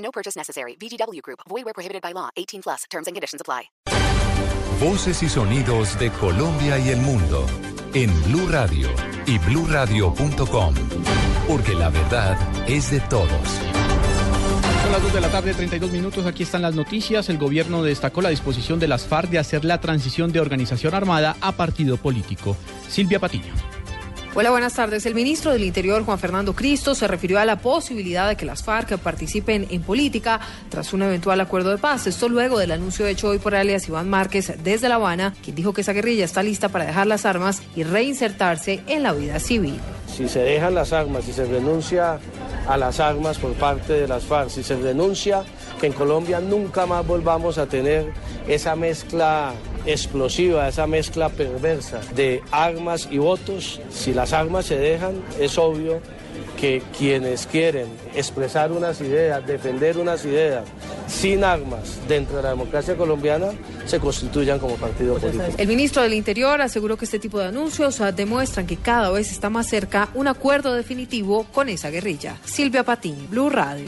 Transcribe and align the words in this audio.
No 0.00 0.10
purchase 0.10 0.36
necessary. 0.36 0.76
VGW 0.76 1.22
Group. 1.22 1.40
Void 1.48 1.64
where 1.64 1.74
prohibited 1.74 2.02
by 2.02 2.12
law. 2.12 2.28
18 2.36 2.62
plus. 2.62 2.84
Terms 2.90 3.06
and 3.06 3.14
conditions 3.14 3.40
apply. 3.40 3.70
Voces 4.80 5.22
y 5.22 5.28
sonidos 5.28 5.98
de 5.98 6.10
Colombia 6.10 6.78
y 6.78 6.88
el 6.88 7.00
mundo 7.00 7.46
en 7.92 8.10
Blue 8.24 8.48
Radio 8.48 8.88
y 9.26 9.38
BlueRadio.com, 9.38 10.74
porque 11.46 11.74
la 11.74 11.90
verdad 11.90 12.38
es 12.66 12.90
de 12.90 13.00
todos. 13.00 13.28
Son 14.82 14.92
las 14.92 15.02
2 15.02 15.12
de 15.12 15.20
la 15.20 15.28
tarde, 15.30 15.52
32 15.52 15.90
minutos. 15.90 16.24
Aquí 16.24 16.44
están 16.44 16.62
las 16.62 16.74
noticias. 16.74 17.28
El 17.28 17.36
gobierno 17.36 17.82
destacó 17.82 18.22
la 18.22 18.30
disposición 18.30 18.80
de 18.80 18.88
las 18.88 19.06
FARC 19.06 19.28
de 19.28 19.38
hacer 19.38 19.64
la 19.66 19.80
transición 19.80 20.32
de 20.32 20.40
organización 20.40 20.94
armada 20.94 21.36
a 21.42 21.52
partido 21.52 21.98
político. 21.98 22.56
Silvia 22.88 23.18
Patiño. 23.18 23.52
Hola, 24.32 24.50
buenas 24.50 24.74
tardes. 24.74 25.06
El 25.06 25.16
ministro 25.16 25.50
del 25.50 25.64
Interior, 25.64 26.04
Juan 26.04 26.20
Fernando 26.20 26.54
Cristo, 26.54 26.94
se 26.94 27.08
refirió 27.08 27.40
a 27.40 27.44
la 27.44 27.58
posibilidad 27.58 28.28
de 28.28 28.36
que 28.36 28.46
las 28.46 28.62
FARC 28.62 28.96
participen 28.98 29.66
en 29.70 29.82
política 29.82 30.38
tras 30.68 30.92
un 30.92 31.02
eventual 31.02 31.40
acuerdo 31.40 31.70
de 31.70 31.78
paz. 31.78 32.06
Esto 32.06 32.28
luego 32.28 32.56
del 32.56 32.70
anuncio 32.70 33.08
hecho 33.08 33.26
hoy 33.26 33.40
por 33.40 33.56
alias 33.56 33.88
Iván 33.88 34.08
Márquez 34.08 34.52
desde 34.62 34.88
La 34.88 34.94
Habana, 34.94 35.34
quien 35.42 35.56
dijo 35.56 35.72
que 35.72 35.80
esa 35.80 35.92
guerrilla 35.92 36.24
está 36.24 36.44
lista 36.44 36.68
para 36.68 36.86
dejar 36.86 37.08
las 37.08 37.26
armas 37.26 37.60
y 37.74 37.82
reinsertarse 37.82 38.84
en 38.86 39.02
la 39.02 39.12
vida 39.14 39.40
civil. 39.40 39.80
Si 40.06 40.28
se 40.28 40.38
dejan 40.38 40.76
las 40.76 40.92
armas, 40.92 41.24
si 41.24 41.32
se 41.32 41.46
renuncia 41.46 42.20
a 42.68 42.76
las 42.76 43.00
armas 43.00 43.36
por 43.36 43.54
parte 43.54 43.94
de 43.94 44.06
las 44.06 44.22
FARC, 44.22 44.50
si 44.50 44.62
se 44.62 44.76
renuncia 44.76 45.42
que 45.80 45.88
en 45.88 45.92
Colombia 45.92 46.38
nunca 46.38 46.86
más 46.86 47.04
volvamos 47.04 47.58
a 47.58 47.66
tener 47.66 48.12
esa 48.46 48.76
mezcla 48.76 49.54
explosiva, 49.86 50.68
esa 50.68 50.86
mezcla 50.86 51.28
perversa 51.28 52.00
de 52.14 52.42
armas 52.50 53.08
y 53.10 53.18
votos, 53.18 53.80
si 53.90 54.12
las 54.12 54.32
armas 54.32 54.66
se 54.66 54.78
dejan, 54.78 55.22
es 55.38 55.58
obvio 55.58 56.00
que 56.60 56.82
quienes 56.96 57.46
quieren 57.46 57.86
expresar 58.14 58.70
unas 58.70 59.00
ideas, 59.00 59.46
defender 59.46 59.96
unas 59.96 60.24
ideas 60.24 60.64
sin 61.06 61.42
armas 61.42 61.98
dentro 62.06 62.36
de 62.36 62.42
la 62.42 62.50
democracia 62.50 62.96
colombiana, 62.96 63.48
se 63.86 63.98
constituyan 63.98 64.58
como 64.58 64.74
partido 64.74 65.16
político. 65.16 65.44
El 65.56 65.68
ministro 65.68 66.02
del 66.02 66.12
Interior 66.12 66.60
aseguró 66.60 66.96
que 66.98 67.06
este 67.06 67.18
tipo 67.18 67.38
de 67.38 67.46
anuncios 67.46 68.00
demuestran 68.14 68.66
que 68.66 68.76
cada 68.76 69.10
vez 69.10 69.32
está 69.32 69.48
más 69.48 69.68
cerca 69.68 70.10
un 70.14 70.28
acuerdo 70.28 70.74
definitivo 70.74 71.44
con 71.44 71.68
esa 71.70 71.90
guerrilla. 71.90 72.36
Silvia 72.44 72.84
Patiño, 72.84 73.26
Blue 73.28 73.48
Radio. 73.48 73.86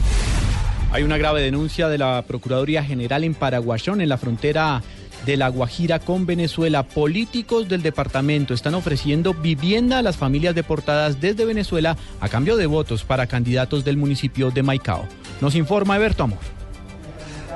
Hay 0.91 1.03
una 1.03 1.17
grave 1.17 1.41
denuncia 1.41 1.87
de 1.87 1.97
la 1.97 2.23
Procuraduría 2.27 2.83
General 2.83 3.23
en 3.23 3.33
Paraguayón, 3.33 4.01
en 4.01 4.09
la 4.09 4.17
frontera 4.17 4.83
de 5.25 5.37
La 5.37 5.49
Guajira 5.49 5.99
con 5.99 6.25
Venezuela. 6.25 6.83
Políticos 6.83 7.67
del 7.69 7.81
departamento 7.81 8.53
están 8.53 8.75
ofreciendo 8.75 9.33
vivienda 9.33 9.99
a 9.99 10.01
las 10.01 10.17
familias 10.17 10.55
deportadas 10.55 11.19
desde 11.21 11.45
Venezuela 11.45 11.97
a 12.19 12.29
cambio 12.29 12.57
de 12.57 12.65
votos 12.65 13.03
para 13.03 13.27
candidatos 13.27 13.83
del 13.83 13.97
municipio 13.97 14.51
de 14.51 14.63
Maicao. 14.63 15.07
Nos 15.41 15.55
informa 15.55 15.95
Eberto 15.95 16.23
Amor. 16.23 16.62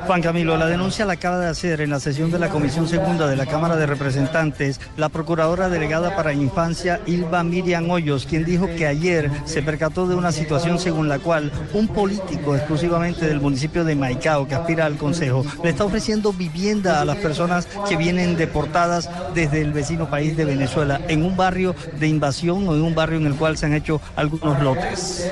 Juan 0.05 0.21
Camilo, 0.21 0.55
la 0.57 0.67
denuncia 0.67 1.05
la 1.05 1.13
acaba 1.13 1.39
de 1.39 1.47
hacer 1.47 1.81
en 1.81 1.89
la 1.89 1.99
sesión 1.99 2.31
de 2.31 2.39
la 2.39 2.49
Comisión 2.49 2.87
Segunda 2.87 3.27
de 3.27 3.35
la 3.35 3.45
Cámara 3.45 3.75
de 3.75 3.85
Representantes 3.85 4.79
la 4.95 5.09
Procuradora 5.09 5.69
Delegada 5.69 6.15
para 6.15 6.33
Infancia, 6.33 7.01
Ilva 7.05 7.43
Miriam 7.43 7.89
Hoyos, 7.89 8.25
quien 8.25 8.45
dijo 8.45 8.67
que 8.77 8.87
ayer 8.87 9.29
se 9.45 9.61
percató 9.61 10.07
de 10.07 10.15
una 10.15 10.31
situación 10.31 10.79
según 10.79 11.09
la 11.09 11.19
cual 11.19 11.51
un 11.73 11.87
político 11.87 12.55
exclusivamente 12.55 13.27
del 13.27 13.41
municipio 13.41 13.83
de 13.83 13.95
Maicao, 13.95 14.47
que 14.47 14.55
aspira 14.55 14.85
al 14.85 14.97
Consejo, 14.97 15.45
le 15.63 15.69
está 15.69 15.85
ofreciendo 15.85 16.33
vivienda 16.33 17.01
a 17.01 17.05
las 17.05 17.17
personas 17.17 17.67
que 17.87 17.97
vienen 17.97 18.37
deportadas 18.37 19.09
desde 19.33 19.61
el 19.61 19.73
vecino 19.73 20.09
país 20.09 20.37
de 20.37 20.45
Venezuela, 20.45 21.01
en 21.07 21.23
un 21.23 21.35
barrio 21.35 21.75
de 21.99 22.07
invasión 22.07 22.67
o 22.67 22.75
en 22.75 22.83
un 22.83 22.95
barrio 22.95 23.17
en 23.17 23.27
el 23.27 23.35
cual 23.35 23.57
se 23.57 23.65
han 23.65 23.73
hecho 23.73 24.01
algunos 24.15 24.61
lotes. 24.61 25.31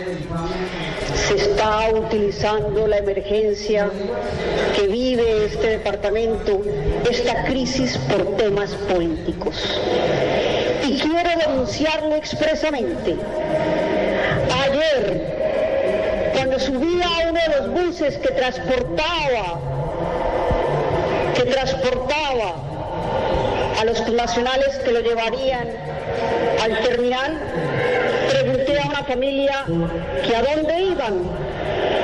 Se 1.28 1.36
está 1.36 1.90
utilizando 1.94 2.88
la 2.88 2.97
emergencia 2.97 3.90
que 4.76 4.88
vive 4.88 5.46
este 5.46 5.70
departamento, 5.70 6.62
esta 7.10 7.44
crisis 7.46 7.98
por 8.10 8.38
temas 8.38 8.72
políticos. 8.72 9.80
Y 10.88 11.00
quiero 11.00 11.30
denunciarlo 11.48 12.16
expresamente. 12.16 13.16
Ayer, 14.64 16.32
cuando 16.36 16.60
subía 16.60 17.06
a 17.06 17.30
uno 17.30 17.40
de 17.40 17.58
los 17.58 17.86
buses 17.86 18.18
que 18.18 18.30
transportaba, 18.30 19.60
que 21.36 21.44
transportaba 21.44 22.56
a 23.80 23.86
los 23.86 24.08
nacionales 24.10 24.78
que 24.84 24.92
lo 24.92 25.00
llevarían 25.02 25.68
al 26.64 26.80
terminal, 26.80 27.38
pregunté 28.30 28.80
a 28.80 28.88
una 28.88 29.04
familia 29.04 29.66
que 30.26 30.36
a 30.36 30.42
dónde 30.42 30.82
iban 30.82 31.14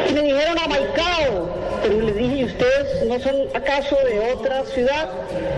y 0.09 0.13
me 0.13 0.21
dijeron 0.21 0.57
a 0.59 0.67
Maicao. 0.67 1.70
Pero 1.81 2.01
les 2.01 2.15
dije, 2.15 2.35
¿y 2.35 2.43
ustedes 2.45 3.05
no 3.07 3.19
son 3.19 3.35
acaso 3.53 3.97
de 4.05 4.33
otra 4.33 4.63
ciudad? 4.65 5.09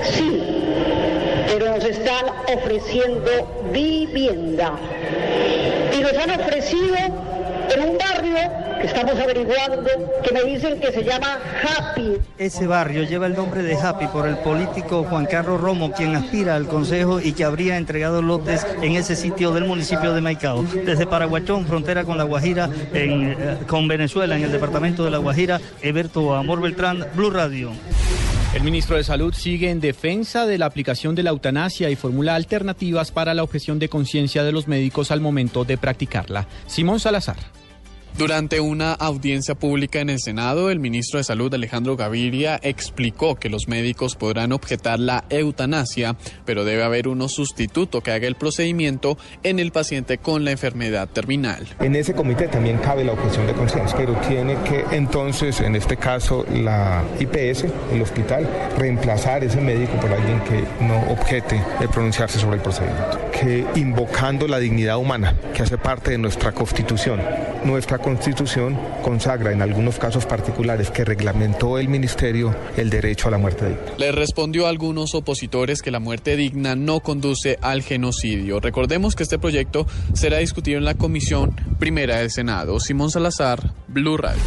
Sí, 0.04 0.64
pero 1.48 1.72
nos 1.72 1.84
están 1.84 2.26
ofreciendo 2.56 3.30
vivienda. 3.72 4.74
Y 5.94 6.02
nos 6.02 6.14
han 6.14 6.40
ofrecido 6.40 6.96
en 7.76 7.90
un 7.90 7.98
barrio 7.98 8.63
estamos 8.84 9.20
averiguando, 9.20 9.84
que 10.24 10.34
me 10.34 10.44
dicen 10.44 10.80
que 10.80 10.92
se 10.92 11.04
llama 11.04 11.40
Happy. 11.64 12.18
Ese 12.38 12.68
barrio 12.68 13.04
lleva 13.04 13.28
el 13.28 13.36
nombre 13.36 13.64
de 13.64 13.76
Happy 13.76 14.08
por 14.08 14.28
el 14.28 14.38
político 14.38 15.04
Juan 15.04 15.26
Carlos 15.26 15.62
Romo, 15.62 15.92
quien 15.92 16.16
aspira 16.16 16.56
al 16.56 16.68
Consejo 16.68 17.20
y 17.20 17.34
que 17.34 17.44
habría 17.44 17.78
entregado 17.78 18.22
lotes 18.22 18.66
en 18.82 18.96
ese 18.96 19.16
sitio 19.16 19.52
del 19.52 19.66
municipio 19.66 20.14
de 20.14 20.22
Maicao. 20.22 20.64
Desde 20.64 21.06
Paraguachón, 21.06 21.66
frontera 21.66 22.04
con 22.04 22.18
La 22.18 22.24
Guajira, 22.24 22.70
en, 22.94 23.32
eh, 23.32 23.58
con 23.68 23.88
Venezuela, 23.88 24.36
en 24.36 24.44
el 24.44 24.52
departamento 24.52 25.04
de 25.04 25.12
La 25.12 25.18
Guajira, 25.18 25.60
Eberto 25.82 26.36
Amor 26.36 26.62
Beltrán, 26.62 27.06
Blue 27.16 27.32
Radio. 27.32 27.72
El 28.54 28.62
ministro 28.62 28.98
de 28.98 29.04
Salud 29.04 29.34
sigue 29.34 29.72
en 29.72 29.80
defensa 29.80 30.46
de 30.46 30.60
la 30.60 30.68
aplicación 30.68 31.16
de 31.16 31.24
la 31.24 31.32
eutanasia 31.32 31.90
y 31.90 31.96
formula 31.96 32.36
alternativas 32.36 33.12
para 33.12 33.34
la 33.34 33.42
objeción 33.42 33.80
de 33.80 33.90
conciencia 33.90 34.44
de 34.44 34.52
los 34.52 34.68
médicos 34.68 35.10
al 35.10 35.22
momento 35.22 35.66
de 35.66 35.78
practicarla. 35.78 36.48
Simón 36.68 37.00
Salazar. 37.00 37.38
Durante 38.16 38.60
una 38.60 38.94
audiencia 38.94 39.56
pública 39.56 40.00
en 40.00 40.12
el 40.12 40.20
Senado, 40.20 40.70
el 40.70 40.80
ministro 40.80 41.18
de 41.18 41.24
Salud 41.24 41.52
Alejandro 41.52 41.98
Gaviria 41.98 42.60
explicó 42.62 43.34
que 43.34 43.50
los 43.50 43.68
médicos 43.68 44.16
podrán 44.16 44.52
objetar 44.52 45.00
la 45.00 45.24
eutanasia, 45.32 46.16
pero 46.46 46.64
debe 46.64 46.84
haber 46.84 47.08
uno 47.08 47.28
sustituto 47.28 48.02
que 48.02 48.12
haga 48.12 48.28
el 48.28 48.36
procedimiento 48.36 49.18
en 49.42 49.58
el 49.58 49.72
paciente 49.72 50.20
con 50.20 50.46
la 50.46 50.52
enfermedad 50.52 51.10
terminal. 51.10 51.68
En 51.80 51.96
ese 51.96 52.14
comité 52.14 52.48
también 52.48 52.78
cabe 52.78 53.04
la 53.04 53.14
objeción 53.14 53.48
de 53.48 53.54
conciencia, 53.54 53.98
pero 53.98 54.14
tiene 54.28 54.58
que 54.62 54.86
entonces, 54.96 55.60
en 55.62 55.76
este 55.76 55.98
caso, 55.98 56.46
la 56.54 57.04
IPS, 57.20 57.66
el 57.94 58.02
hospital, 58.04 58.48
reemplazar 58.78 59.44
ese 59.44 59.60
médico 59.60 59.94
por 60.00 60.12
alguien 60.14 60.40
que 60.42 60.64
no 60.86 61.00
objete 61.12 61.60
de 61.80 61.88
pronunciarse 61.88 62.38
sobre 62.38 62.58
el 62.58 62.62
procedimiento. 62.62 63.20
Que 63.32 63.66
invocando 63.74 64.48
la 64.48 64.60
dignidad 64.60 64.98
humana, 64.98 65.36
que 65.56 65.64
hace 65.64 65.80
parte 65.80 66.12
de 66.12 66.20
nuestra 66.20 66.52
constitución, 66.52 67.20
nuestra 67.64 68.03
constitución 68.04 68.78
consagra 69.02 69.52
en 69.52 69.64
algunos 69.64 69.98
casos 69.98 70.28
particulares 70.28 70.92
que 70.92 71.04
reglamentó 71.04 71.80
el 71.80 71.88
ministerio 71.88 72.56
el 72.78 72.92
derecho 72.92 73.30
a 73.30 73.32
la 73.32 73.40
muerte 73.40 73.70
digna. 73.70 73.94
Le 73.98 74.12
respondió 74.12 74.68
a 74.68 74.70
algunos 74.70 75.16
opositores 75.16 75.82
que 75.82 75.90
la 75.90 76.00
muerte 76.00 76.36
digna 76.36 76.76
no 76.76 77.00
conduce 77.00 77.58
al 77.62 77.82
genocidio. 77.82 78.60
Recordemos 78.60 79.16
que 79.16 79.24
este 79.24 79.40
proyecto 79.40 79.88
será 80.14 80.38
discutido 80.38 80.78
en 80.78 80.86
la 80.86 80.94
Comisión 80.94 81.56
Primera 81.80 82.18
del 82.18 82.30
Senado. 82.30 82.80
Simón 82.80 83.10
Salazar, 83.10 83.74
Blue 83.88 84.18
Radio. 84.18 84.42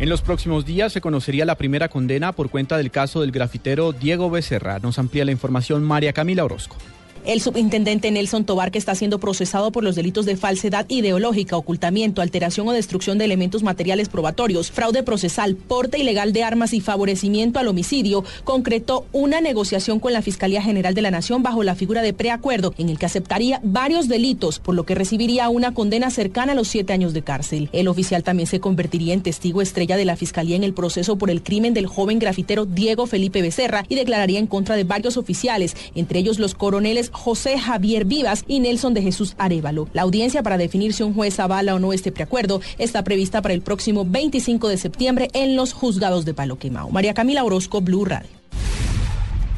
En 0.00 0.08
los 0.08 0.22
próximos 0.22 0.66
días 0.66 0.92
se 0.92 1.00
conocería 1.00 1.44
la 1.44 1.54
primera 1.54 1.88
condena 1.88 2.32
por 2.32 2.50
cuenta 2.50 2.76
del 2.76 2.90
caso 2.90 3.20
del 3.20 3.30
grafitero 3.30 3.92
Diego 3.92 4.28
Becerra. 4.28 4.80
Nos 4.80 4.98
amplía 4.98 5.24
la 5.24 5.30
información 5.30 5.84
María 5.84 6.12
Camila 6.12 6.44
Orozco. 6.44 6.76
El 7.24 7.40
subintendente 7.40 8.10
Nelson 8.10 8.44
Tobar, 8.44 8.70
que 8.70 8.76
está 8.76 8.94
siendo 8.94 9.18
procesado 9.18 9.72
por 9.72 9.82
los 9.82 9.94
delitos 9.94 10.26
de 10.26 10.36
falsedad 10.36 10.84
ideológica, 10.90 11.56
ocultamiento, 11.56 12.20
alteración 12.20 12.68
o 12.68 12.72
destrucción 12.72 13.16
de 13.16 13.24
elementos 13.24 13.62
materiales 13.62 14.10
probatorios, 14.10 14.70
fraude 14.70 15.02
procesal, 15.02 15.56
porte 15.56 15.98
ilegal 15.98 16.34
de 16.34 16.42
armas 16.42 16.74
y 16.74 16.82
favorecimiento 16.82 17.58
al 17.58 17.68
homicidio, 17.68 18.24
concretó 18.44 19.06
una 19.12 19.40
negociación 19.40 20.00
con 20.00 20.12
la 20.12 20.20
Fiscalía 20.20 20.60
General 20.60 20.92
de 20.92 21.00
la 21.00 21.10
Nación 21.10 21.42
bajo 21.42 21.62
la 21.62 21.74
figura 21.74 22.02
de 22.02 22.12
preacuerdo, 22.12 22.74
en 22.76 22.90
el 22.90 22.98
que 22.98 23.06
aceptaría 23.06 23.58
varios 23.62 24.06
delitos, 24.06 24.58
por 24.58 24.74
lo 24.74 24.84
que 24.84 24.94
recibiría 24.94 25.48
una 25.48 25.72
condena 25.72 26.10
cercana 26.10 26.52
a 26.52 26.54
los 26.54 26.68
siete 26.68 26.92
años 26.92 27.14
de 27.14 27.22
cárcel. 27.22 27.70
El 27.72 27.88
oficial 27.88 28.22
también 28.22 28.48
se 28.48 28.60
convertiría 28.60 29.14
en 29.14 29.22
testigo 29.22 29.62
estrella 29.62 29.96
de 29.96 30.04
la 30.04 30.16
Fiscalía 30.16 30.56
en 30.56 30.64
el 30.64 30.74
proceso 30.74 31.16
por 31.16 31.30
el 31.30 31.42
crimen 31.42 31.72
del 31.72 31.86
joven 31.86 32.18
grafitero 32.18 32.66
Diego 32.66 33.06
Felipe 33.06 33.40
Becerra 33.40 33.86
y 33.88 33.94
declararía 33.94 34.40
en 34.40 34.46
contra 34.46 34.76
de 34.76 34.84
varios 34.84 35.16
oficiales, 35.16 35.74
entre 35.94 36.18
ellos 36.18 36.38
los 36.38 36.54
coroneles 36.54 37.12
José 37.14 37.58
Javier 37.58 38.04
Vivas 38.04 38.44
y 38.46 38.60
Nelson 38.60 38.92
de 38.92 39.00
Jesús 39.00 39.34
Arevalo. 39.38 39.88
La 39.94 40.02
audiencia 40.02 40.42
para 40.42 40.58
definir 40.58 40.92
si 40.92 41.02
un 41.02 41.14
juez 41.14 41.40
avala 41.40 41.74
o 41.74 41.78
no 41.78 41.92
este 41.94 42.12
preacuerdo 42.12 42.60
está 42.76 43.02
prevista 43.04 43.40
para 43.40 43.54
el 43.54 43.62
próximo 43.62 44.04
25 44.04 44.68
de 44.68 44.76
septiembre 44.76 45.28
en 45.32 45.56
los 45.56 45.72
juzgados 45.72 46.24
de 46.24 46.34
Palo 46.34 46.58
Quemao. 46.58 46.90
María 46.90 47.14
Camila 47.14 47.44
Orozco, 47.44 47.80
Blue 47.80 48.04
Radio. 48.04 48.44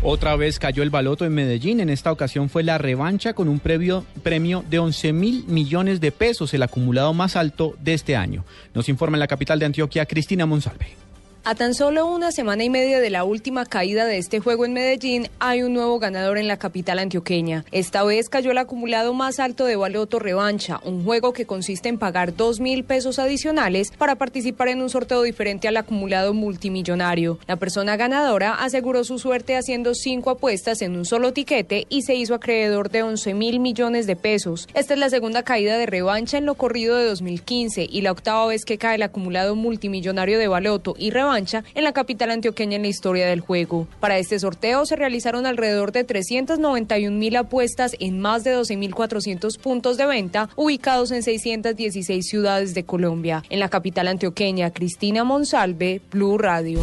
Otra 0.02 0.36
vez 0.36 0.58
cayó 0.58 0.82
el 0.82 0.90
baloto 0.90 1.24
en 1.24 1.34
Medellín. 1.34 1.80
En 1.80 1.90
esta 1.90 2.12
ocasión 2.12 2.48
fue 2.48 2.62
la 2.62 2.78
revancha 2.78 3.32
con 3.32 3.48
un 3.48 3.58
premio, 3.58 4.04
premio 4.22 4.62
de 4.68 4.78
11 4.78 5.12
mil 5.12 5.44
millones 5.48 6.00
de 6.00 6.12
pesos, 6.12 6.54
el 6.54 6.62
acumulado 6.62 7.12
más 7.14 7.34
alto 7.34 7.74
de 7.80 7.94
este 7.94 8.14
año. 8.14 8.44
Nos 8.74 8.88
informa 8.88 9.16
en 9.16 9.20
la 9.20 9.26
capital 9.26 9.58
de 9.58 9.66
Antioquia, 9.66 10.06
Cristina 10.06 10.46
Monsalve. 10.46 11.05
A 11.48 11.54
tan 11.54 11.74
solo 11.74 12.06
una 12.06 12.32
semana 12.32 12.64
y 12.64 12.70
media 12.70 12.98
de 12.98 13.08
la 13.08 13.22
última 13.22 13.66
caída 13.66 14.04
de 14.04 14.18
este 14.18 14.40
juego 14.40 14.64
en 14.64 14.72
Medellín, 14.72 15.28
hay 15.38 15.62
un 15.62 15.74
nuevo 15.74 16.00
ganador 16.00 16.38
en 16.38 16.48
la 16.48 16.56
capital 16.56 16.98
antioqueña. 16.98 17.64
Esta 17.70 18.02
vez 18.02 18.28
cayó 18.28 18.50
el 18.50 18.58
acumulado 18.58 19.14
más 19.14 19.38
alto 19.38 19.64
de 19.64 19.76
Baloto 19.76 20.18
Revancha, 20.18 20.80
un 20.82 21.04
juego 21.04 21.32
que 21.32 21.46
consiste 21.46 21.88
en 21.88 21.98
pagar 21.98 22.34
dos 22.34 22.58
mil 22.58 22.82
pesos 22.82 23.20
adicionales 23.20 23.92
para 23.92 24.16
participar 24.16 24.66
en 24.66 24.82
un 24.82 24.90
sorteo 24.90 25.22
diferente 25.22 25.68
al 25.68 25.76
acumulado 25.76 26.34
multimillonario. 26.34 27.38
La 27.46 27.54
persona 27.54 27.96
ganadora 27.96 28.54
aseguró 28.54 29.04
su 29.04 29.20
suerte 29.20 29.56
haciendo 29.56 29.94
cinco 29.94 30.30
apuestas 30.30 30.82
en 30.82 30.96
un 30.96 31.04
solo 31.04 31.32
tiquete 31.32 31.86
y 31.88 32.02
se 32.02 32.16
hizo 32.16 32.34
acreedor 32.34 32.90
de 32.90 33.04
11 33.04 33.34
mil 33.34 33.60
millones 33.60 34.08
de 34.08 34.16
pesos. 34.16 34.66
Esta 34.74 34.94
es 34.94 34.98
la 34.98 35.10
segunda 35.10 35.44
caída 35.44 35.78
de 35.78 35.86
Revancha 35.86 36.38
en 36.38 36.44
lo 36.44 36.56
corrido 36.56 36.96
de 36.96 37.04
2015 37.06 37.86
y 37.88 38.00
la 38.00 38.10
octava 38.10 38.48
vez 38.48 38.64
que 38.64 38.78
cae 38.78 38.96
el 38.96 39.04
acumulado 39.04 39.54
multimillonario 39.54 40.40
de 40.40 40.48
Baloto 40.48 40.96
y 40.98 41.10
Revancha 41.10 41.35
en 41.36 41.84
la 41.84 41.92
capital 41.92 42.30
antioqueña 42.30 42.76
en 42.76 42.82
la 42.82 42.88
historia 42.88 43.26
del 43.26 43.40
juego. 43.40 43.86
Para 44.00 44.16
este 44.16 44.38
sorteo 44.38 44.86
se 44.86 44.96
realizaron 44.96 45.44
alrededor 45.44 45.92
de 45.92 46.04
391 46.04 47.16
mil 47.16 47.36
apuestas 47.36 47.94
en 48.00 48.20
más 48.20 48.42
de 48.42 48.56
12.400 48.56 49.58
puntos 49.58 49.98
de 49.98 50.06
venta 50.06 50.48
ubicados 50.56 51.10
en 51.10 51.22
616 51.22 52.26
ciudades 52.26 52.74
de 52.74 52.84
Colombia. 52.84 53.42
En 53.50 53.60
la 53.60 53.68
capital 53.68 54.08
antioqueña, 54.08 54.70
Cristina 54.70 55.24
Monsalve, 55.24 56.00
Blue 56.10 56.38
Radio. 56.38 56.80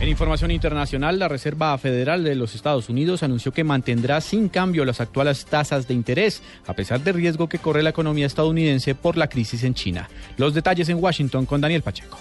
En 0.00 0.08
información 0.08 0.50
internacional, 0.50 1.18
la 1.18 1.28
Reserva 1.28 1.76
Federal 1.78 2.24
de 2.24 2.34
los 2.34 2.56
Estados 2.56 2.88
Unidos 2.88 3.22
anunció 3.22 3.52
que 3.52 3.62
mantendrá 3.62 4.20
sin 4.20 4.48
cambio 4.48 4.84
las 4.84 5.00
actuales 5.00 5.44
tasas 5.44 5.86
de 5.86 5.94
interés, 5.94 6.42
a 6.66 6.74
pesar 6.74 7.00
del 7.00 7.14
riesgo 7.14 7.48
que 7.48 7.58
corre 7.58 7.84
la 7.84 7.90
economía 7.90 8.26
estadounidense 8.26 8.96
por 8.96 9.16
la 9.16 9.28
crisis 9.28 9.62
en 9.62 9.74
China. 9.74 10.08
Los 10.38 10.54
detalles 10.54 10.88
en 10.88 11.02
Washington 11.02 11.46
con 11.46 11.60
Daniel 11.60 11.82
Pacheco. 11.82 12.18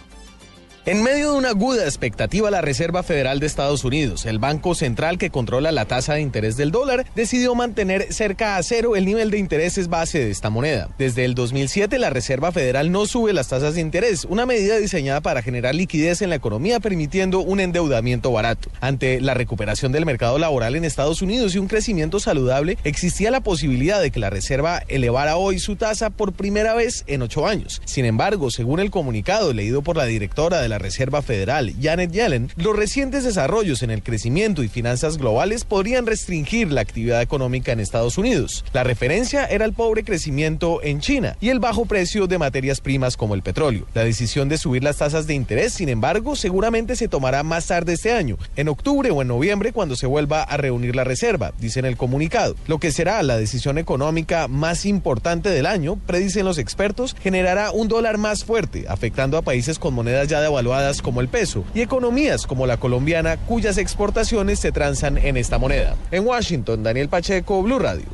En 0.84 1.04
medio 1.04 1.34
de 1.34 1.38
una 1.38 1.50
aguda 1.50 1.84
expectativa, 1.84 2.50
la 2.50 2.62
Reserva 2.62 3.04
Federal 3.04 3.40
de 3.40 3.46
Estados 3.46 3.84
Unidos, 3.84 4.26
el 4.26 4.40
banco 4.40 4.74
central 4.74 5.20
que 5.20 5.30
controla 5.30 5.72
la 5.72 5.86
tasa 5.86 6.16
de 6.16 6.22
interés 6.22 6.58
del 6.58 6.72
dólar, 6.72 7.06
decidió 7.14 7.54
mantener 7.54 8.12
cerca 8.12 8.58
a 8.58 8.64
cero 8.64 8.96
el 8.96 9.06
nivel 9.06 9.30
de 9.30 9.38
intereses 9.38 9.90
base 9.90 10.18
de 10.18 10.32
esta 10.32 10.50
moneda. 10.50 10.90
Desde 10.98 11.24
el 11.24 11.36
2007, 11.36 12.00
la 12.00 12.10
Reserva 12.10 12.52
Federal 12.52 12.92
no 12.92 13.06
sube 13.06 13.32
las 13.32 13.50
tasas 13.50 13.76
de 13.76 13.82
interés, 13.82 14.26
una 14.26 14.48
medida 14.48 14.78
diseñada 14.78 15.22
para 15.22 15.44
generar 15.44 15.76
liquidez 15.76 16.24
en 16.24 16.32
la 16.32 16.38
economía, 16.38 16.80
permitiendo 16.80 17.42
un 17.42 17.60
endeudamiento 17.60 18.32
barato. 18.32 18.70
Ante 18.80 19.22
la 19.22 19.36
recuperación 19.36 19.92
del 19.92 20.08
mercado 20.08 20.40
laboral 20.40 20.76
en 20.76 20.84
Estados 20.84 21.22
Unidos 21.22 21.54
y 21.54 21.60
un 21.60 21.68
crecimiento 21.68 22.20
saludable, 22.20 22.80
existía 22.84 23.30
la 23.30 23.42
posibilidad 23.42 24.02
de 24.02 24.10
que 24.10 24.20
la 24.20 24.32
Reserva 24.32 24.82
elevara 24.88 25.38
hoy 25.38 25.60
su 25.60 25.76
tasa 25.76 26.10
por 26.10 26.34
primera 26.34 26.74
vez 26.74 27.04
en 27.06 27.22
ocho 27.22 27.46
años. 27.46 27.84
Sin 27.86 28.06
embargo, 28.06 28.50
según 28.50 28.80
el 28.80 28.90
comunicado 28.90 29.54
leído 29.54 29.84
por 29.84 29.96
la 29.96 30.06
directora 30.06 30.60
de 30.60 30.71
la 30.72 30.80
Reserva 30.80 31.22
Federal, 31.22 31.74
Janet 31.80 32.12
Yellen, 32.12 32.50
los 32.56 32.76
recientes 32.76 33.24
desarrollos 33.24 33.84
en 33.84 33.92
el 33.92 34.02
crecimiento 34.02 34.64
y 34.64 34.70
finanzas 34.70 35.20
globales 35.20 35.66
podrían 35.66 36.08
restringir 36.08 36.72
la 36.72 36.82
actividad 36.82 37.22
económica 37.22 37.72
en 37.72 37.80
Estados 37.80 38.18
Unidos. 38.18 38.66
La 38.74 38.84
referencia 38.84 39.46
era 39.46 39.66
el 39.66 39.74
pobre 39.74 40.04
crecimiento 40.04 40.82
en 40.82 41.02
China 41.02 41.38
y 41.42 41.50
el 41.50 41.60
bajo 41.60 41.86
precio 41.86 42.26
de 42.26 42.40
materias 42.40 42.82
primas 42.82 43.18
como 43.18 43.36
el 43.36 43.44
petróleo. 43.44 43.86
La 43.94 44.06
decisión 44.06 44.48
de 44.48 44.58
subir 44.58 44.84
las 44.84 44.98
tasas 44.98 45.28
de 45.28 45.34
interés, 45.34 45.74
sin 45.74 45.90
embargo, 45.90 46.38
seguramente 46.38 46.96
se 46.96 47.10
tomará 47.10 47.44
más 47.44 47.68
tarde 47.68 47.94
este 47.94 48.14
año, 48.14 48.38
en 48.56 48.70
octubre 48.70 49.12
o 49.12 49.22
en 49.22 49.28
noviembre 49.28 49.74
cuando 49.74 49.98
se 49.98 50.08
vuelva 50.08 50.42
a 50.44 50.56
reunir 50.56 50.96
la 50.96 51.04
Reserva, 51.04 51.54
dice 51.60 51.80
en 51.80 51.86
el 51.86 51.98
comunicado. 51.98 52.56
Lo 52.68 52.80
que 52.80 52.94
será 52.94 53.22
la 53.24 53.38
decisión 53.38 53.78
económica 53.78 54.48
más 54.48 54.86
importante 54.86 55.50
del 55.50 55.66
año, 55.66 55.98
predicen 56.08 56.46
los 56.46 56.58
expertos, 56.58 57.14
generará 57.22 57.72
un 57.72 57.90
dólar 57.90 58.18
más 58.18 58.46
fuerte, 58.46 58.86
afectando 58.88 59.38
a 59.38 59.42
países 59.42 59.78
con 59.78 59.94
monedas 59.94 60.30
ya 60.30 60.40
devaluadas 60.40 60.61
como 61.02 61.22
el 61.22 61.28
peso 61.28 61.64
y 61.74 61.82
economías 61.82 62.46
como 62.46 62.68
la 62.68 62.78
colombiana 62.78 63.38
cuyas 63.38 63.78
exportaciones 63.78 64.60
se 64.60 64.72
transan 64.72 65.18
en 65.18 65.38
esta 65.38 65.58
moneda. 65.58 65.96
En 66.12 66.26
Washington, 66.26 66.84
Daniel 66.84 67.10
Pacheco, 67.10 67.62
Blue 67.64 67.80
Radio. 67.80 68.06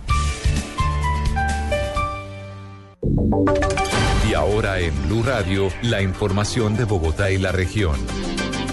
Y 4.29 4.33
ahora 4.33 4.79
en 4.79 4.93
Blue 5.07 5.23
Radio, 5.23 5.69
la 5.81 6.01
información 6.01 6.77
de 6.77 6.85
Bogotá 6.85 7.31
y 7.31 7.37
la 7.37 7.51
región. 7.51 7.95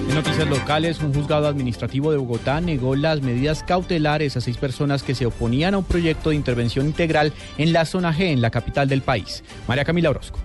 En 0.08 0.14
noticias 0.14 0.48
locales, 0.48 1.00
un 1.00 1.12
juzgado 1.12 1.48
administrativo 1.48 2.12
de 2.12 2.18
Bogotá 2.18 2.60
negó 2.60 2.94
las 2.94 3.22
medidas 3.22 3.64
cautelares 3.64 4.36
a 4.36 4.40
seis 4.40 4.56
personas 4.56 5.02
que 5.02 5.14
se 5.14 5.26
oponían 5.26 5.74
a 5.74 5.78
un 5.78 5.84
proyecto 5.84 6.30
de 6.30 6.36
intervención 6.36 6.86
integral 6.86 7.32
en 7.58 7.72
la 7.72 7.84
zona 7.84 8.14
G, 8.14 8.32
en 8.32 8.40
la 8.40 8.50
capital 8.50 8.88
del 8.88 9.02
país. 9.02 9.42
María 9.66 9.84
Camila 9.84 10.10
Orozco. 10.10 10.38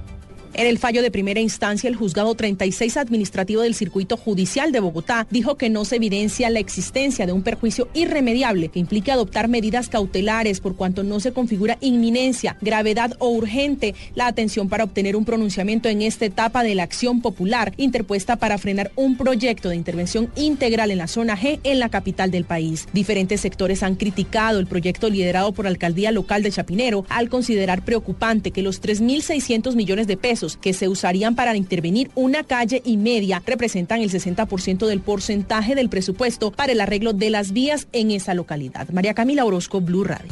En 0.60 0.68
el 0.68 0.78
fallo 0.78 1.02
de 1.02 1.10
primera 1.10 1.40
instancia, 1.40 1.88
el 1.88 1.96
juzgado 1.96 2.36
36 2.36 2.98
administrativo 2.98 3.62
del 3.62 3.76
Circuito 3.76 4.18
Judicial 4.18 4.74
de 4.74 4.82
Bogotá 4.82 5.26
dijo 5.32 5.56
que 5.56 5.70
no 5.70 5.86
se 5.86 5.96
evidencia 5.96 6.50
la 6.50 6.60
existencia 6.60 7.26
de 7.26 7.32
un 7.32 7.44
perjuicio 7.44 7.88
irremediable 7.94 8.68
que 8.68 8.80
implique 8.80 9.10
adoptar 9.10 9.48
medidas 9.48 9.88
cautelares 9.88 10.60
por 10.60 10.76
cuanto 10.76 11.02
no 11.02 11.22
se 11.22 11.32
configura 11.32 11.78
inminencia, 11.80 12.58
gravedad 12.60 13.16
o 13.20 13.30
urgente 13.30 13.96
la 14.16 14.28
atención 14.28 14.68
para 14.68 14.84
obtener 14.84 15.16
un 15.16 15.24
pronunciamiento 15.24 15.88
en 15.88 16.02
esta 16.02 16.26
etapa 16.26 16.62
de 16.62 16.76
la 16.76 16.84
acción 16.84 17.22
popular 17.22 17.72
interpuesta 17.78 18.36
para 18.36 18.58
frenar 18.58 18.92
un 18.98 19.16
proyecto 19.16 19.70
de 19.70 19.78
intervención 19.78 20.30
integral 20.36 20.92
en 20.92 20.98
la 20.98 21.08
zona 21.08 21.38
G 21.38 21.62
en 21.64 21.80
la 21.80 21.88
capital 21.88 22.32
del 22.32 22.44
país. 22.44 22.86
Diferentes 22.92 23.40
sectores 23.40 23.82
han 23.82 23.96
criticado 23.96 24.60
el 24.60 24.68
proyecto 24.68 25.10
liderado 25.10 25.54
por 25.54 25.64
la 25.64 25.72
alcaldía 25.72 26.12
local 26.12 26.44
de 26.44 26.52
Chapinero 26.52 27.06
al 27.08 27.30
considerar 27.30 27.86
preocupante 27.86 28.52
que 28.52 28.62
los 28.62 28.82
3.600 28.82 29.76
millones 29.76 30.06
de 30.06 30.18
pesos 30.18 30.49
que 30.58 30.74
se 30.74 30.88
usarían 30.88 31.36
para 31.36 31.56
intervenir 31.56 32.12
una 32.16 32.44
calle 32.44 32.82
y 32.86 32.98
media 32.98 33.42
representan 33.46 34.02
el 34.02 34.12
60% 34.12 34.88
del 34.88 35.02
porcentaje 35.02 35.76
del 35.76 35.90
presupuesto 35.90 36.52
para 36.52 36.72
el 36.72 36.82
arreglo 36.82 37.14
de 37.14 37.30
las 37.30 37.52
vías 37.52 37.88
en 37.92 38.12
esa 38.12 38.34
localidad. 38.34 38.90
María 38.90 39.14
Camila 39.14 39.46
Orozco, 39.46 39.82
Blue 39.82 40.04
Radio. 40.04 40.30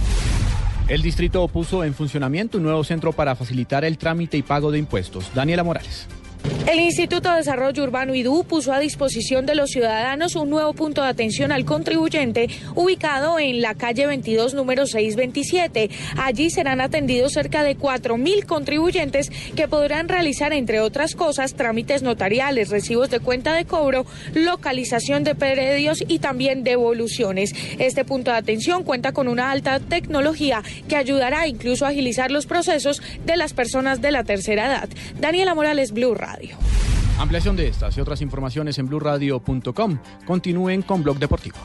El 0.87 1.01
distrito 1.01 1.45
puso 1.49 1.83
en 1.83 1.93
funcionamiento 1.93 2.57
un 2.57 2.63
nuevo 2.63 2.83
centro 2.83 3.11
para 3.11 3.35
facilitar 3.35 3.83
el 3.83 3.97
trámite 3.97 4.37
y 4.37 4.41
pago 4.41 4.71
de 4.71 4.79
impuestos. 4.79 5.29
Daniela 5.35 5.63
Morales. 5.63 6.07
El 6.67 6.81
Instituto 6.81 7.29
de 7.31 7.37
Desarrollo 7.37 7.81
Urbano 7.81 8.13
IDU 8.13 8.43
puso 8.43 8.73
a 8.73 8.79
disposición 8.79 9.45
de 9.45 9.55
los 9.55 9.69
ciudadanos 9.69 10.35
un 10.35 10.49
nuevo 10.49 10.73
punto 10.73 11.01
de 11.01 11.07
atención 11.07 11.53
al 11.53 11.63
contribuyente 11.63 12.49
ubicado 12.75 13.39
en 13.39 13.61
la 13.61 13.73
calle 13.73 14.05
22, 14.05 14.53
número 14.53 14.85
627. 14.85 15.89
Allí 16.17 16.49
serán 16.49 16.81
atendidos 16.81 17.31
cerca 17.31 17.63
de 17.63 17.77
4.000 17.77 18.45
contribuyentes 18.45 19.31
que 19.55 19.69
podrán 19.69 20.09
realizar, 20.09 20.51
entre 20.51 20.81
otras 20.81 21.15
cosas, 21.15 21.53
trámites 21.53 22.03
notariales, 22.03 22.69
recibos 22.69 23.09
de 23.09 23.21
cuenta 23.21 23.53
de 23.53 23.63
cobro, 23.63 24.05
localización 24.33 25.23
de 25.23 25.35
predios 25.35 26.03
y 26.05 26.19
también 26.19 26.65
devoluciones. 26.65 27.55
Este 27.79 28.03
punto 28.03 28.31
de 28.31 28.37
atención 28.37 28.83
cuenta 28.83 29.13
con 29.13 29.29
una 29.29 29.51
alta 29.51 29.79
tecnología 29.79 30.63
que 30.89 30.97
ayudará 30.97 31.47
incluso 31.47 31.85
a 31.85 31.89
agilizar 31.89 32.29
los 32.29 32.45
procesos 32.45 33.01
de 33.25 33.37
las 33.37 33.53
personas 33.53 34.01
de 34.01 34.11
la 34.11 34.25
tercera 34.25 34.65
edad. 34.65 34.89
Daniela 35.17 35.55
Morales, 35.55 35.93
Blue 35.93 36.13
Ampliación 37.19 37.55
de 37.55 37.67
estas 37.67 37.97
y 37.97 38.01
otras 38.01 38.21
informaciones 38.21 38.77
en 38.77 38.87
blurradio.com. 38.87 39.99
Continúen 40.25 40.81
con 40.83 41.03
Blog 41.03 41.17
Deportivo. 41.17 41.57